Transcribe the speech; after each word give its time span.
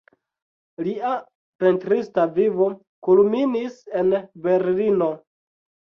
Lia 0.85 1.11
pentrista 1.63 2.25
vivo 2.39 2.69
kulminis 3.09 3.79
en 4.01 4.11
Berlino. 4.47 5.15